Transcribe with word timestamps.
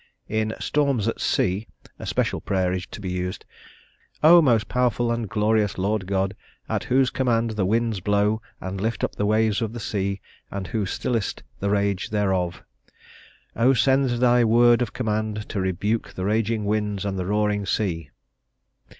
In 0.29 0.55
"storms 0.59 1.07
at 1.07 1.21
sea," 1.21 1.67
a 1.99 2.07
special 2.07 2.41
prayer 2.41 2.73
is 2.73 2.87
to 2.87 2.99
be 2.99 3.11
used; 3.11 3.45
"O 4.23 4.41
most 4.41 4.67
powerful 4.67 5.11
and 5.11 5.29
glorious 5.29 5.77
Lord 5.77 6.07
God, 6.07 6.35
at 6.67 6.85
whose 6.85 7.11
command 7.11 7.51
the 7.51 7.67
winds 7.67 7.99
blow, 7.99 8.41
and 8.59 8.81
lift 8.81 9.03
up 9.03 9.13
the 9.13 9.27
waves 9.27 9.61
of 9.61 9.73
the 9.73 9.79
sea, 9.79 10.19
and 10.49 10.65
who 10.65 10.87
stillest 10.87 11.43
the 11.59 11.69
rage 11.69 12.09
thereof:" 12.09 12.63
"O 13.55 13.73
send 13.75 14.09
thy 14.17 14.43
word 14.43 14.81
of 14.81 14.91
command 14.91 15.47
to 15.49 15.61
rebuke 15.61 16.15
the 16.15 16.25
raging 16.25 16.65
winds 16.65 17.05
and 17.05 17.19
the 17.19 17.27
roaring 17.27 17.67
sea." 17.67 18.09